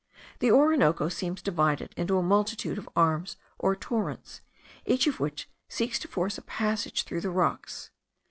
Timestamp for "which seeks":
5.19-5.99